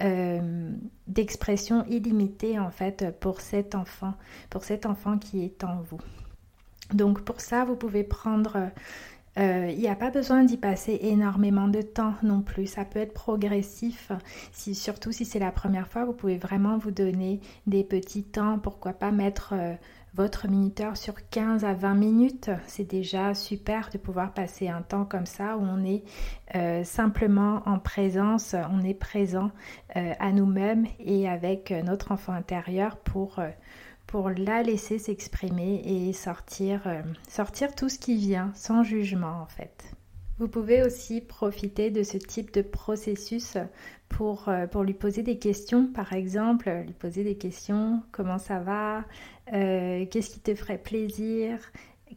euh, 0.03 0.71
d'expression 1.07 1.85
illimitée 1.85 2.59
en 2.59 2.71
fait 2.71 3.05
pour 3.19 3.41
cet 3.41 3.75
enfant, 3.75 4.13
pour 4.49 4.63
cet 4.63 4.85
enfant 4.85 5.17
qui 5.17 5.43
est 5.43 5.63
en 5.63 5.81
vous. 5.81 5.99
Donc 6.93 7.21
pour 7.21 7.41
ça, 7.41 7.65
vous 7.65 7.75
pouvez 7.75 8.03
prendre 8.03 8.69
euh, 9.37 9.69
il 9.71 9.77
n'y 9.77 9.87
a 9.87 9.95
pas 9.95 10.09
besoin 10.09 10.43
d'y 10.43 10.57
passer 10.57 10.97
énormément 11.01 11.67
de 11.67 11.81
temps 11.81 12.13
non 12.23 12.41
plus. 12.41 12.65
Ça 12.65 12.85
peut 12.85 12.99
être 12.99 13.13
progressif. 13.13 14.11
Si, 14.51 14.73
surtout 14.73 15.11
si 15.11 15.25
c'est 15.25 15.39
la 15.39 15.51
première 15.51 15.87
fois, 15.87 16.05
vous 16.05 16.13
pouvez 16.13 16.37
vraiment 16.37 16.77
vous 16.77 16.91
donner 16.91 17.39
des 17.67 17.83
petits 17.83 18.23
temps. 18.23 18.57
Pourquoi 18.57 18.93
pas 18.93 19.11
mettre 19.11 19.53
euh, 19.53 19.73
votre 20.15 20.47
minuteur 20.47 20.97
sur 20.97 21.13
15 21.29 21.63
à 21.65 21.73
20 21.73 21.93
minutes. 21.93 22.49
C'est 22.65 22.89
déjà 22.89 23.35
super 23.35 23.89
de 23.93 23.99
pouvoir 23.99 24.33
passer 24.33 24.67
un 24.67 24.81
temps 24.81 25.05
comme 25.05 25.27
ça 25.27 25.57
où 25.57 25.61
on 25.61 25.85
est 25.85 26.03
euh, 26.55 26.83
simplement 26.83 27.61
en 27.67 27.77
présence, 27.77 28.55
on 28.71 28.83
est 28.83 28.95
présent 28.95 29.51
à 29.93 30.31
nous-mêmes 30.31 30.85
et 30.99 31.27
avec 31.27 31.71
notre 31.71 32.11
enfant 32.11 32.33
intérieur 32.33 32.97
pour, 32.97 33.39
pour 34.07 34.29
la 34.29 34.63
laisser 34.63 34.97
s'exprimer 34.97 35.81
et 35.85 36.13
sortir, 36.13 36.87
sortir 37.27 37.75
tout 37.75 37.89
ce 37.89 37.99
qui 37.99 38.15
vient 38.15 38.51
sans 38.55 38.83
jugement 38.83 39.41
en 39.41 39.45
fait. 39.45 39.91
Vous 40.39 40.47
pouvez 40.47 40.83
aussi 40.83 41.19
profiter 41.19 41.89
de 41.89 42.03
ce 42.03 42.17
type 42.17 42.53
de 42.53 42.61
processus 42.61 43.57
pour, 44.07 44.49
euh, 44.49 44.67
lui 44.83 44.93
poser 44.93 45.23
des 45.23 45.39
questions, 45.39 45.87
par 45.87 46.13
exemple, 46.13 46.69
lui 46.85 46.93
poser 46.93 47.23
des 47.23 47.37
questions, 47.37 48.03
comment 48.11 48.37
ça 48.37 48.59
va, 48.59 49.03
euh, 49.53 50.05
qu'est-ce 50.05 50.29
qui 50.29 50.39
te 50.39 50.53
ferait 50.53 50.77
plaisir, 50.77 51.59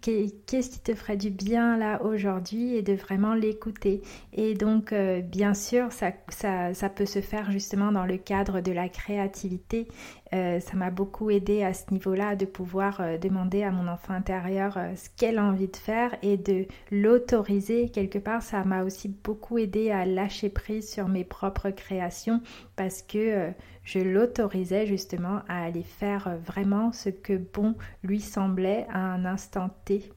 qu'est-ce 0.01 0.71
qui 0.71 0.81
te 0.81 0.95
ferait 0.95 1.17
du 1.17 1.31
bien 1.31 1.77
là 1.77 2.03
aujourd'hui 2.03 2.75
et 2.75 2.83
de 2.83 2.93
vraiment 2.95 3.35
l'écouter. 3.35 4.03
Et 4.33 4.55
donc, 4.55 4.93
euh, 4.93 5.21
bien 5.21 5.55
sûr, 5.55 5.93
ça, 5.93 6.13
ça, 6.29 6.89
peut 6.89 7.07
se 7.07 7.21
faire 7.21 7.51
justement 7.51 7.93
dans 7.93 8.07
le 8.07 8.17
cadre 8.17 8.61
de 8.61 8.73
la 8.73 8.89
créativité. 8.89 9.89
Euh, 10.33 10.61
ça 10.61 10.77
m'a 10.77 10.91
beaucoup 10.91 11.31
aidé 11.31 11.63
à 11.63 11.75
ce 11.75 11.91
niveau-là 11.91 12.37
de 12.37 12.45
pouvoir 12.45 13.01
euh, 13.01 13.19
demander 13.19 13.63
à 13.63 13.71
mon 13.71 13.89
enfant 13.89 14.15
intérieur 14.15 14.79
ce 14.95 15.09
qu'elle 15.17 15.39
a 15.39 15.45
envie 15.45 15.69
de 15.69 15.77
faire 15.77 16.15
et 16.23 16.37
de 16.37 16.67
l'autoriser. 16.91 17.91
Quelque 17.91 18.19
part, 18.19 18.43
ça 18.43 18.65
m'a 18.65 18.85
aussi 18.85 19.09
beaucoup 19.09 19.59
aidé 19.59 19.91
à 19.91 20.07
lâcher 20.07 20.49
prise 20.49 20.91
sur 20.91 21.09
mes 21.09 21.25
propres 21.25 21.71
créations 21.71 22.41
parce 22.77 23.03
que 23.03 23.53
je 23.85 23.99
l'autorisais 23.99 24.87
justement 24.87 25.41
à 25.49 25.65
aller 25.65 25.83
faire 25.83 26.29
euh, 26.29 26.37
vraiment 26.37 26.93
ce 26.93 27.09
que 27.09 27.37
bon 27.37 27.75
lui 28.03 28.21
semblait 28.21 28.87
à 28.91 28.99
un 28.99 29.25
instant 29.25 29.71
T. 29.85 30.13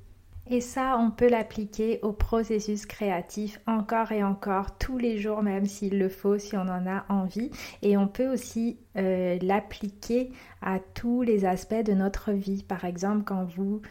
Et 0.49 0.59
ça, 0.59 0.97
on 0.99 1.09
peut 1.09 1.29
l'appliquer 1.29 1.99
au 2.01 2.11
processus 2.11 2.85
créatif 2.85 3.61
encore 3.65 4.11
et 4.11 4.23
encore, 4.23 4.77
tous 4.77 4.97
les 4.97 5.17
jours, 5.17 5.41
même 5.41 5.65
s'il 5.65 5.97
le 5.97 6.09
faut, 6.09 6.37
si 6.37 6.57
on 6.57 6.67
en 6.67 6.85
a 6.85 7.05
envie. 7.07 7.49
Et 7.81 7.95
on 7.95 8.09
peut 8.09 8.27
aussi 8.27 8.77
euh, 8.97 9.37
l'appliquer 9.41 10.31
à 10.61 10.79
tous 10.79 11.21
les 11.21 11.45
aspects 11.45 11.83
de 11.85 11.93
notre 11.93 12.33
vie. 12.33 12.63
Par 12.63 12.83
exemple, 12.83 13.23
quand 13.23 13.45
vous 13.45 13.81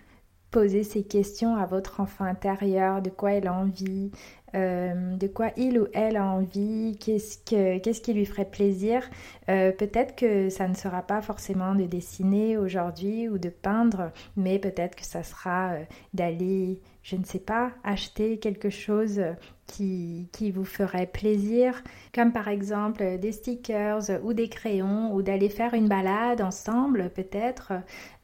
posez 0.52 0.84
ces 0.84 1.02
questions 1.02 1.56
à 1.56 1.66
votre 1.66 1.98
enfant 1.98 2.24
intérieur, 2.24 3.02
de 3.02 3.10
quoi 3.10 3.32
elle 3.32 3.48
a 3.48 3.54
envie, 3.54 4.12
euh, 4.54 5.16
de 5.16 5.26
quoi 5.26 5.50
il 5.56 5.80
ou 5.80 5.86
elle 5.94 6.16
a 6.16 6.26
envie, 6.26 6.96
qu'est-ce, 7.00 7.38
que, 7.38 7.78
qui 7.78 8.12
lui 8.12 8.26
ferait 8.26 8.44
plaisir. 8.44 9.02
Euh, 9.48 9.72
peut-être 9.72 10.14
que 10.14 10.50
ça 10.50 10.68
ne 10.68 10.74
sera 10.74 11.02
pas 11.02 11.22
forcément 11.22 11.74
de 11.74 11.84
dessiner 11.84 12.58
aujourd'hui 12.58 13.28
ou 13.28 13.38
de 13.38 13.48
peindre, 13.48 14.12
mais 14.36 14.58
peut-être 14.58 14.94
que 14.94 15.06
ça 15.06 15.22
sera 15.22 15.72
euh, 15.72 15.84
d'aller, 16.12 16.80
je 17.02 17.16
ne 17.16 17.24
sais 17.24 17.40
pas, 17.40 17.72
acheter 17.82 18.38
quelque 18.38 18.68
chose 18.68 19.22
qui, 19.66 20.28
vous 20.54 20.64
ferait 20.64 21.06
plaisir, 21.06 21.82
comme 22.14 22.32
par 22.32 22.48
exemple 22.48 23.18
des 23.18 23.32
stickers 23.32 24.02
ou 24.22 24.32
des 24.34 24.48
crayons, 24.48 25.14
ou 25.14 25.22
d'aller 25.22 25.48
faire 25.48 25.74
une 25.74 25.88
balade 25.88 26.42
ensemble 26.42 27.10
peut-être, 27.14 27.72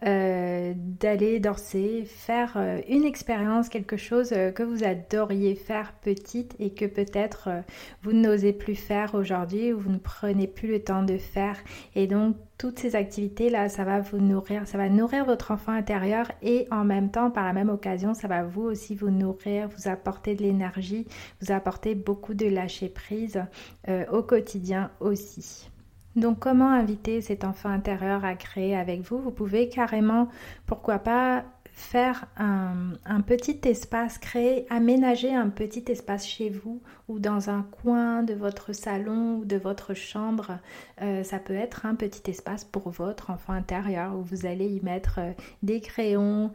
d'aller 0.03 1.41
danser, 1.41 2.05
faire 2.07 2.59
une 2.89 3.05
expérience, 3.05 3.69
quelque 3.69 3.97
chose 3.97 4.31
que 4.31 4.63
vous 4.63 4.85
adoriez 4.85 5.55
faire 5.55 5.93
petit 6.03 6.49
et 6.59 6.71
que 6.71 6.85
peut-être 6.85 7.49
euh, 7.49 7.61
vous 8.03 8.13
n'osez 8.13 8.53
plus 8.53 8.75
faire 8.75 9.15
aujourd'hui 9.15 9.73
ou 9.73 9.79
vous 9.79 9.91
ne 9.91 9.99
prenez 9.99 10.47
plus 10.47 10.69
le 10.69 10.83
temps 10.83 11.03
de 11.03 11.17
faire. 11.17 11.57
Et 11.95 12.07
donc 12.07 12.37
toutes 12.59 12.81
ces 12.81 12.97
activités-là, 12.97 13.69
ça 13.69 13.85
va 13.85 14.01
vous 14.01 14.19
nourrir, 14.19 14.67
ça 14.67 14.79
va 14.79 14.89
nourrir 14.89 15.25
votre 15.25 15.53
enfant 15.53 15.71
intérieur 15.71 16.27
et 16.43 16.67
en 16.73 16.85
même 16.85 17.09
temps, 17.09 17.31
par 17.31 17.45
la 17.45 17.53
même 17.53 17.69
occasion, 17.69 18.15
ça 18.15 18.27
va 18.27 18.43
vous 18.43 18.63
aussi 18.63 18.97
vous 18.97 19.11
nourrir, 19.11 19.69
vous 19.69 19.89
apporter 19.89 20.35
de 20.35 20.43
l'énergie, 20.43 21.07
vous 21.41 21.53
apporter 21.53 21.95
beaucoup 21.95 22.35
de 22.35 22.47
lâcher 22.47 22.89
prise 22.89 23.43
euh, 23.89 24.05
au 24.11 24.23
quotidien 24.23 24.91
aussi. 25.01 25.71
Donc 26.17 26.41
comment 26.41 26.71
inviter 26.71 27.21
cet 27.21 27.45
enfant 27.45 27.69
intérieur 27.69 28.25
à 28.25 28.35
créer 28.35 28.77
avec 28.77 29.03
vous? 29.03 29.19
Vous 29.19 29.31
pouvez 29.31 29.69
carrément, 29.69 30.29
pourquoi 30.67 30.99
pas, 30.99 31.45
faire 31.79 32.27
un, 32.37 33.21
petit 33.21 33.61
espace, 33.65 34.19
créer, 34.19 34.67
aménager 34.69 35.33
un 35.33 35.49
petit 35.49 35.85
espace 35.87 36.27
chez 36.27 36.51
vous 36.51 36.83
ou 37.07 37.21
dans 37.21 37.51
un 37.51 37.63
coin 37.63 38.25
de 38.25 38.35
votre 38.35 38.73
salon 38.73 39.37
ou 39.37 39.45
de 39.45 39.57
votre 39.57 39.95
chambre. 39.95 40.59
Euh, 41.03 41.23
ça 41.23 41.39
peut 41.39 41.55
être 41.55 41.87
un 41.87 41.95
petit 41.95 42.29
espace 42.31 42.65
pour 42.65 42.91
votre 42.91 43.31
enfant 43.31 43.53
intérieur 43.53 44.17
où 44.17 44.23
vous 44.23 44.45
allez 44.45 44.67
y 44.67 44.81
mettre 44.81 45.21
euh, 45.21 45.33
des 45.63 45.81
crayons. 45.81 46.51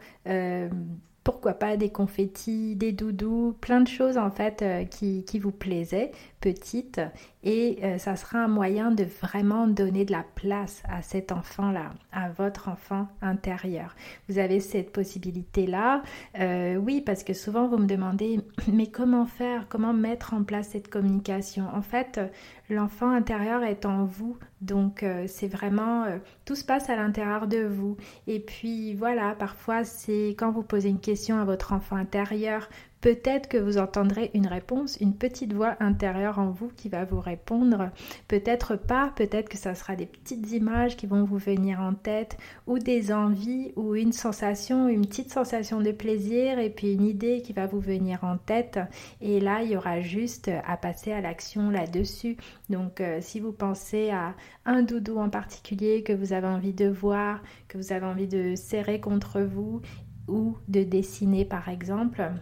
Pourquoi 1.24 1.54
pas 1.54 1.76
des 1.76 1.90
confettis, 1.90 2.76
des 2.76 2.92
doudous, 2.92 3.56
plein 3.60 3.80
de 3.80 3.88
choses 3.88 4.18
en 4.18 4.30
fait 4.30 4.64
qui, 4.90 5.24
qui, 5.24 5.38
vous 5.38 5.50
plaisaient, 5.50 6.12
petites, 6.40 7.00
et 7.44 7.78
euh, 7.82 7.98
ça 7.98 8.16
sera 8.16 8.38
un 8.38 8.48
moyen 8.48 8.90
de 8.90 9.04
vraiment 9.04 9.66
donner 9.66 10.04
de 10.06 10.12
la 10.12 10.24
place 10.34 10.82
à 10.88 11.02
cet 11.02 11.30
enfant-là, 11.30 11.92
à 12.10 12.30
votre 12.30 12.68
enfant 12.68 13.06
intérieur. 13.20 13.94
Vous 14.28 14.38
avez 14.38 14.60
cette 14.60 14.92
possibilité-là. 14.92 16.02
Euh, 16.40 16.76
oui, 16.76 17.02
parce 17.02 17.22
que 17.22 17.34
souvent 17.34 17.68
vous 17.68 17.76
me 17.76 17.86
demandez, 17.86 18.40
mais 18.72 18.86
comment 18.86 19.26
faire, 19.26 19.66
comment 19.68 19.92
mettre 19.92 20.32
en 20.32 20.42
place 20.42 20.68
cette 20.68 20.88
communication? 20.88 21.66
En 21.74 21.82
fait, 21.82 22.18
l'enfant 22.68 23.10
intérieur 23.10 23.62
est 23.62 23.86
en 23.86 24.04
vous, 24.04 24.38
donc 24.60 25.02
euh, 25.02 25.24
c'est 25.26 25.48
vraiment, 25.48 26.06
tout 26.44 26.54
se 26.54 26.64
passe 26.64 26.88
à 26.90 26.96
l'intérieur 26.96 27.46
de 27.46 27.64
vous. 27.64 27.96
Et 28.26 28.40
puis 28.40 28.94
voilà, 28.94 29.34
parfois 29.34 29.84
c'est 29.84 30.34
quand 30.38 30.50
vous 30.50 30.62
posez 30.62 30.88
une 30.88 31.00
question 31.00 31.38
à 31.38 31.44
votre 31.44 31.72
enfant 31.72 31.96
intérieur, 31.96 32.68
Peut-être 33.04 33.50
que 33.50 33.58
vous 33.58 33.76
entendrez 33.76 34.30
une 34.32 34.46
réponse, 34.46 34.96
une 34.98 35.14
petite 35.14 35.52
voix 35.52 35.76
intérieure 35.78 36.38
en 36.38 36.48
vous 36.48 36.68
qui 36.74 36.88
va 36.88 37.04
vous 37.04 37.20
répondre. 37.20 37.90
Peut-être 38.28 38.76
pas, 38.76 39.12
peut-être 39.14 39.50
que 39.50 39.58
ça 39.58 39.74
sera 39.74 39.94
des 39.94 40.06
petites 40.06 40.52
images 40.52 40.96
qui 40.96 41.06
vont 41.06 41.22
vous 41.22 41.36
venir 41.36 41.80
en 41.80 41.92
tête 41.92 42.38
ou 42.66 42.78
des 42.78 43.12
envies 43.12 43.72
ou 43.76 43.94
une 43.94 44.14
sensation, 44.14 44.88
une 44.88 45.04
petite 45.04 45.30
sensation 45.30 45.82
de 45.82 45.92
plaisir 45.92 46.58
et 46.58 46.70
puis 46.70 46.94
une 46.94 47.04
idée 47.04 47.42
qui 47.42 47.52
va 47.52 47.66
vous 47.66 47.78
venir 47.78 48.24
en 48.24 48.38
tête. 48.38 48.80
Et 49.20 49.38
là, 49.38 49.62
il 49.62 49.72
y 49.72 49.76
aura 49.76 50.00
juste 50.00 50.50
à 50.66 50.78
passer 50.78 51.12
à 51.12 51.20
l'action 51.20 51.68
là-dessus. 51.68 52.38
Donc 52.70 53.02
euh, 53.02 53.18
si 53.20 53.38
vous 53.38 53.52
pensez 53.52 54.12
à 54.12 54.34
un 54.64 54.80
doudou 54.80 55.18
en 55.18 55.28
particulier 55.28 56.02
que 56.02 56.14
vous 56.14 56.32
avez 56.32 56.48
envie 56.48 56.72
de 56.72 56.88
voir, 56.88 57.42
que 57.68 57.76
vous 57.76 57.92
avez 57.92 58.06
envie 58.06 58.28
de 58.28 58.54
serrer 58.54 58.98
contre 58.98 59.42
vous 59.42 59.82
ou 60.26 60.56
de 60.68 60.82
dessiner 60.82 61.44
par 61.44 61.68
exemple, 61.68 62.32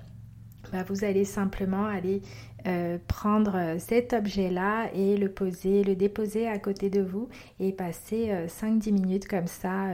bah, 0.73 0.85
vous 0.89 1.05
allez 1.05 1.25
simplement 1.25 1.87
aller 1.87 2.23
euh, 2.67 2.97
prendre 3.09 3.57
euh, 3.57 3.79
cet 3.79 4.13
objet-là 4.13 4.89
et 4.95 5.17
le 5.17 5.29
poser, 5.29 5.85
le 5.85 5.95
déposer 5.95 6.49
à 6.49 6.59
côté 6.59 6.91
de 6.91 7.03
vous 7.03 7.29
et 7.61 7.73
passer 7.73 8.33
5-10 8.47 8.89
euh, 8.89 8.93
minutes 8.93 9.29
comme 9.29 9.49
ça 9.49 9.89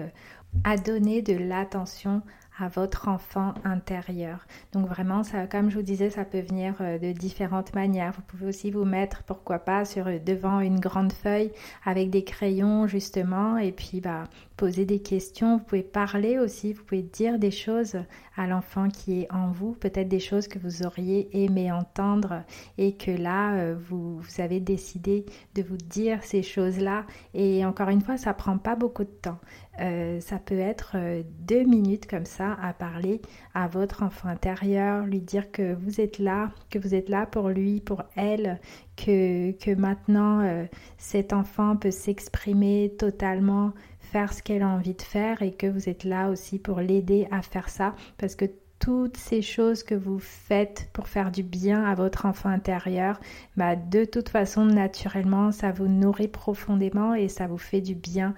à 0.65 0.77
donner 0.77 1.21
de 1.23 1.35
l'attention 1.35 2.23
à 2.59 2.69
votre 2.69 3.09
enfant 3.09 3.55
intérieur. 3.65 4.47
Donc 4.73 4.87
vraiment, 4.87 5.23
ça, 5.23 5.47
comme 5.47 5.71
je 5.71 5.77
vous 5.77 5.83
disais, 5.83 6.11
ça 6.11 6.25
peut 6.25 6.41
venir 6.41 6.75
euh, 6.81 6.99
de 6.99 7.13
différentes 7.13 7.75
manières. 7.75 8.13
Vous 8.13 8.23
pouvez 8.23 8.47
aussi 8.47 8.71
vous 8.71 8.85
mettre, 8.85 9.23
pourquoi 9.25 9.59
pas, 9.59 9.85
sur 9.85 10.07
devant 10.25 10.61
une 10.61 10.81
grande 10.81 11.13
feuille 11.13 11.53
avec 11.85 12.11
des 12.11 12.25
crayons 12.25 12.87
justement, 12.87 13.59
et 13.59 13.73
puis 13.73 14.01
bah 14.01 14.25
poser 14.59 14.85
des 14.85 14.99
questions. 14.99 15.59
Vous 15.59 15.65
pouvez 15.65 15.83
parler 15.83 16.39
aussi, 16.39 16.73
vous 16.73 16.83
pouvez 16.83 17.03
dire 17.03 17.39
des 17.39 17.53
choses 17.53 17.97
à 18.37 18.47
l'enfant 18.47 18.89
qui 18.89 19.21
est 19.21 19.33
en 19.33 19.51
vous, 19.51 19.73
peut-être 19.73 20.09
des 20.09 20.21
choses 20.21 20.49
que 20.49 20.59
vous 20.59 20.85
auriez 20.85 21.29
aimé 21.45 21.73
entendre 21.73 22.43
et 22.77 22.97
que 22.97 23.11
là 23.11 23.55
euh, 23.55 23.77
vous, 23.89 24.21
avez 24.39 24.61
décidé 24.61 25.25
de 25.55 25.63
vous 25.63 25.77
dire 25.77 26.23
ces 26.23 26.43
choses-là. 26.43 27.07
Et 27.35 27.65
encore 27.65 27.89
une 27.89 28.01
fois, 28.01 28.17
ça 28.17 28.35
prend 28.35 28.59
pas 28.59 28.77
beaucoup 28.77 29.05
de 29.05 29.17
temps. 29.23 29.39
Euh, 29.81 30.21
ça 30.21 30.39
peut 30.39 30.59
être 30.59 30.93
euh, 30.97 31.23
deux 31.41 31.63
minutes 31.63 32.09
comme 32.09 32.27
ça 32.27 32.48
à 32.63 32.73
parler 32.73 33.21
à 33.55 33.69
votre 33.69 34.03
enfant 34.03 34.29
intérieur, 34.29 35.05
lui 35.05 35.21
dire 35.21 35.51
que 35.51 35.75
vous 35.75 36.01
êtes 36.01 36.19
là, 36.19 36.51
que 36.71 36.79
vous 36.79 36.95
êtes 36.95 37.09
là 37.09 37.27
pour 37.27 37.49
lui, 37.49 37.81
pour 37.81 38.03
elle, 38.17 38.61
que, 38.97 39.75
maintenant 39.75 40.41
euh, 40.41 40.65
cet 40.97 41.33
enfant 41.33 41.77
peut 41.77 41.91
s'exprimer 41.91 42.95
totalement, 42.99 43.73
faire 44.01 44.33
ce 44.33 44.43
qu'elle 44.43 44.63
a 44.63 44.69
envie 44.69 44.95
de 44.95 45.03
faire 45.03 45.43
et 45.43 45.53
que 45.53 45.67
vous 45.67 45.89
êtes 45.89 46.05
là 46.05 46.31
aussi 46.31 46.59
pour 46.59 46.81
l'aider 46.81 47.29
à 47.31 47.43
faire 47.43 47.69
ça 47.69 47.95
parce 48.17 48.35
que 48.35 48.47
toutes 48.79 49.17
ces 49.17 49.43
choses 49.43 49.83
que 49.83 49.95
vous 49.95 50.19
faites 50.19 50.89
pour 50.93 51.09
faire 51.09 51.31
du 51.31 51.43
bien 51.43 51.85
à 51.85 51.95
votre 51.95 52.27
enfant 52.27 52.49
intérieur, 52.49 53.21
bah 53.57 53.77
de 53.77 54.05
toute 54.05 54.29
façon, 54.29 54.65
naturellement, 54.65 55.53
ça 55.53 55.73
vous 55.73 55.89
nourrit 55.89 56.29
profondément 56.29 57.15
et 57.15 57.29
ça 57.29 57.47
vous 57.47 57.59
fait 57.59 57.81
du 57.81 57.95
bien 57.95 58.35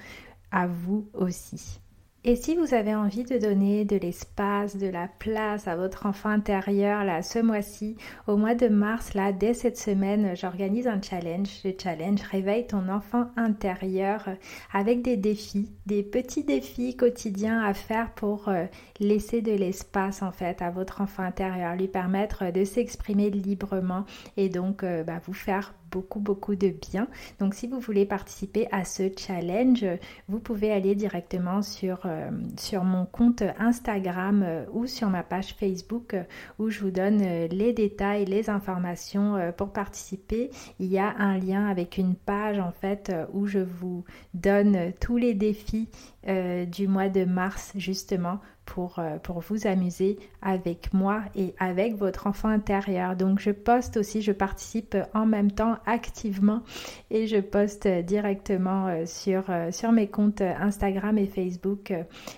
à 0.51 0.67
vous 0.67 1.09
aussi. 1.15 1.81
Et 2.23 2.37
si 2.37 2.55
vous 2.55 2.75
avez 2.75 2.95
envie 2.95 3.25
de 3.25 3.39
donner 3.39 3.87
de 3.87 3.97
l'espace, 3.97 4.77
de 4.77 4.89
la 4.89 5.09
place 5.09 5.67
à 5.67 5.75
votre 5.75 6.05
enfant 6.05 6.29
intérieur, 6.29 7.03
là, 7.03 7.23
ce 7.23 7.39
mois-ci, 7.39 7.97
au 8.27 8.37
mois 8.37 8.55
de 8.55 8.69
mars, 8.69 9.15
là, 9.15 9.33
dès 9.33 9.55
cette 9.55 9.79
semaine, 9.79 10.37
j'organise 10.37 10.87
un 10.87 11.01
challenge. 11.01 11.49
Le 11.65 11.73
challenge 11.83 12.21
Réveille 12.21 12.67
ton 12.67 12.91
enfant 12.91 13.31
intérieur 13.39 14.29
avec 14.71 15.01
des 15.01 15.17
défis, 15.17 15.73
des 15.87 16.03
petits 16.03 16.45
défis 16.45 16.95
quotidiens 16.95 17.63
à 17.65 17.73
faire 17.73 18.13
pour 18.13 18.49
euh, 18.49 18.67
laisser 18.99 19.41
de 19.41 19.53
l'espace, 19.53 20.21
en 20.21 20.31
fait, 20.31 20.61
à 20.61 20.71
votre 20.71 21.01
enfant 21.01 21.23
intérieur, 21.23 21.75
lui 21.75 21.89
permettre 21.89 22.53
de 22.53 22.65
s'exprimer 22.65 23.31
librement 23.31 24.05
et 24.37 24.51
donc 24.51 24.85
euh, 24.85 25.05
bah, 25.05 25.23
vous 25.25 25.33
faire 25.33 25.73
beaucoup 25.91 26.21
beaucoup 26.21 26.55
de 26.55 26.69
bien. 26.69 27.09
Donc 27.39 27.55
si 27.55 27.67
vous 27.67 27.81
voulez 27.81 28.07
participer 28.07 28.69
à 28.73 28.85
ce 28.85 29.11
challenge, 29.17 29.85
vous 30.29 30.39
pouvez 30.39 30.73
aller 30.73 30.95
directement 30.95 31.63
sur, 31.63 32.01
euh, 32.05 32.31
sur 32.59 32.85
mon 32.85 33.07
compte 33.07 33.43
Instagram 33.59 34.43
euh, 34.43 34.65
ou 34.73 34.87
sur 34.87 35.09
ma 35.09 35.23
page 35.23 35.55
Facebook 35.55 36.15
euh, 36.15 36.23
où 36.59 36.71
je 36.71 36.81
vous 36.81 36.91
donne 36.91 37.19
les 37.19 37.73
détails, 37.73 38.25
les 38.25 38.51
informations 38.51 39.53
pour 39.57 39.73
participer. 39.73 40.51
Il 40.79 40.87
y 40.87 40.99
a 40.99 41.15
un 41.19 41.39
lien 41.39 41.67
avec 41.67 41.99
une 41.99 42.15
page 42.15 42.59
en 42.59 42.73
fait 42.73 43.13
où 43.33 43.47
je 43.47 43.59
vous 43.59 44.05
donne 44.35 44.93
tous 45.01 45.17
les 45.17 45.35
défis 45.35 45.89
du 46.27 46.89
mois 46.89 47.09
de 47.09 47.25
mars 47.25 47.73
justement 47.77 48.41
euh, 48.79 49.19
pour, 49.19 49.41
vous 49.41 49.67
amuser 49.67 50.19
avec 50.43 50.93
moi 50.93 51.23
et 51.35 51.55
avec 51.59 51.97
votre 51.97 52.27
enfant 52.27 52.49
intérieur. 52.49 53.17
Donc 53.17 53.41
je 53.41 53.51
poste 53.51 53.97
aussi, 53.97 54.23
je 54.23 54.33
participe 54.33 54.97
en 55.15 55.27
même 55.27 55.51
temps 55.51 55.77
activement 55.87 56.63
et 57.11 57.27
je 57.27 57.39
poste 57.39 57.89
directement 57.89 58.87
euh, 58.87 59.07
sur, 59.07 59.45
euh, 59.49 59.71
sur 59.71 59.93
mes 59.93 60.09
comptes 60.09 60.43
Instagram 60.43 61.19
et 61.19 61.27
Facebook 61.27 61.93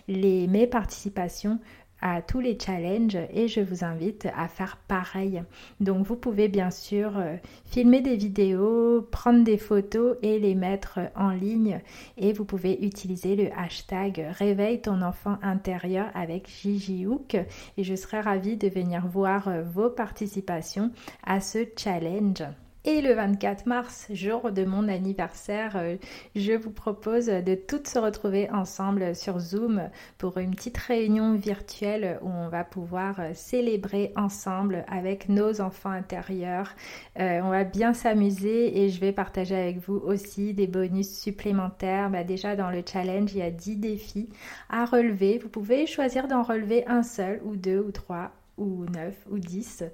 les, 0.08 0.46
mes 0.46 0.66
participations 0.66 1.58
à 2.02 2.20
tous 2.20 2.40
les 2.40 2.58
challenges 2.58 3.18
et 3.32 3.48
je 3.48 3.60
vous 3.60 3.84
invite 3.84 4.28
à 4.36 4.48
faire 4.48 4.76
pareil. 4.88 5.42
Donc 5.80 6.04
vous 6.06 6.16
pouvez 6.16 6.48
bien 6.48 6.70
sûr 6.70 7.16
euh, 7.16 7.36
filmer 7.64 8.00
des 8.00 8.16
vidéos, 8.16 9.02
prendre 9.10 9.44
des 9.44 9.56
photos 9.56 10.16
et 10.20 10.38
les 10.38 10.54
mettre 10.54 10.98
en 11.16 11.30
ligne 11.30 11.80
et 12.18 12.32
vous 12.32 12.44
pouvez 12.44 12.84
utiliser 12.84 13.36
le 13.36 13.50
hashtag 13.56 14.26
réveille 14.38 14.82
ton 14.82 15.00
enfant 15.00 15.38
intérieur 15.42 16.10
avec 16.14 16.48
Gigi 16.48 17.06
Hook 17.06 17.36
et 17.76 17.84
je 17.84 17.94
serai 17.94 18.20
ravie 18.20 18.56
de 18.56 18.68
venir 18.68 19.06
voir 19.06 19.48
euh, 19.48 19.62
vos 19.62 19.88
participations 19.88 20.90
à 21.24 21.40
ce 21.40 21.64
challenge. 21.76 22.42
Et 22.84 23.00
le 23.00 23.14
24 23.14 23.66
mars, 23.66 24.08
jour 24.10 24.50
de 24.50 24.64
mon 24.64 24.88
anniversaire, 24.88 25.76
euh, 25.76 25.96
je 26.34 26.52
vous 26.52 26.72
propose 26.72 27.26
de 27.26 27.54
toutes 27.54 27.86
se 27.86 27.96
retrouver 27.96 28.50
ensemble 28.50 29.14
sur 29.14 29.38
Zoom 29.38 29.88
pour 30.18 30.36
une 30.38 30.50
petite 30.50 30.78
réunion 30.78 31.36
virtuelle 31.36 32.18
où 32.22 32.28
on 32.28 32.48
va 32.48 32.64
pouvoir 32.64 33.20
euh, 33.20 33.30
célébrer 33.34 34.12
ensemble 34.16 34.84
avec 34.88 35.28
nos 35.28 35.60
enfants 35.60 35.90
intérieurs. 35.90 36.74
Euh, 37.20 37.40
on 37.44 37.50
va 37.50 37.62
bien 37.62 37.94
s'amuser 37.94 38.82
et 38.82 38.88
je 38.88 38.98
vais 38.98 39.12
partager 39.12 39.54
avec 39.54 39.78
vous 39.78 39.98
aussi 39.98 40.52
des 40.52 40.66
bonus 40.66 41.20
supplémentaires. 41.20 42.10
Bah, 42.10 42.24
déjà 42.24 42.56
dans 42.56 42.70
le 42.70 42.82
challenge, 42.84 43.32
il 43.32 43.38
y 43.38 43.42
a 43.42 43.52
10 43.52 43.76
défis 43.76 44.28
à 44.70 44.86
relever. 44.86 45.38
Vous 45.38 45.48
pouvez 45.48 45.86
choisir 45.86 46.26
d'en 46.26 46.42
relever 46.42 46.84
un 46.88 47.04
seul 47.04 47.40
ou 47.44 47.54
deux 47.54 47.78
ou 47.78 47.92
trois 47.92 48.32
ou 48.62 48.86
9 48.86 49.14
ou 49.30 49.38
10, 49.38 49.84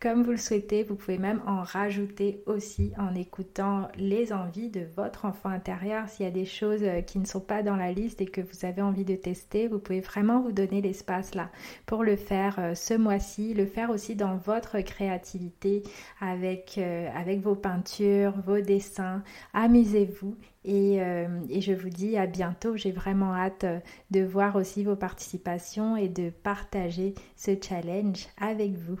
comme 0.00 0.22
vous 0.22 0.32
le 0.32 0.36
souhaitez. 0.36 0.82
Vous 0.82 0.94
pouvez 0.94 1.18
même 1.18 1.40
en 1.46 1.62
rajouter 1.62 2.42
aussi 2.46 2.92
en 2.98 3.14
écoutant 3.14 3.88
les 3.96 4.32
envies 4.32 4.70
de 4.70 4.82
votre 4.96 5.24
enfant 5.24 5.48
intérieur. 5.48 6.08
S'il 6.08 6.24
y 6.24 6.28
a 6.28 6.32
des 6.32 6.44
choses 6.44 6.82
euh, 6.82 7.00
qui 7.00 7.18
ne 7.18 7.26
sont 7.26 7.40
pas 7.40 7.62
dans 7.62 7.76
la 7.76 7.92
liste 7.92 8.20
et 8.20 8.26
que 8.26 8.40
vous 8.40 8.64
avez 8.64 8.82
envie 8.82 9.04
de 9.04 9.16
tester, 9.16 9.68
vous 9.68 9.78
pouvez 9.78 10.00
vraiment 10.00 10.40
vous 10.40 10.52
donner 10.52 10.80
l'espace 10.80 11.34
là 11.34 11.50
pour 11.86 12.04
le 12.04 12.16
faire 12.16 12.56
euh, 12.58 12.74
ce 12.74 12.94
mois-ci, 12.94 13.54
le 13.54 13.66
faire 13.66 13.90
aussi 13.90 14.14
dans 14.14 14.36
votre 14.36 14.80
créativité 14.80 15.82
avec, 16.20 16.76
euh, 16.78 17.08
avec 17.14 17.40
vos 17.40 17.54
peintures, 17.54 18.34
vos 18.46 18.60
dessins. 18.60 19.22
Amusez-vous 19.54 20.36
euh, 20.66 21.40
et, 21.48 21.60
je 21.60 21.72
vous 21.72 21.88
dis 21.88 22.16
à 22.16 22.26
bientôt. 22.26 22.76
J'ai 22.76 22.92
vraiment 22.92 23.34
hâte 23.34 23.64
euh, 23.64 23.78
de 24.10 24.20
voir 24.22 24.56
aussi 24.56 24.84
vos 24.84 24.96
participations 24.96 25.96
et 25.96 26.08
de 26.08 26.30
partager 26.30 27.14
ce 27.36 27.52
challenge 27.60 28.26
avec 28.38 28.72
vous. 28.72 29.00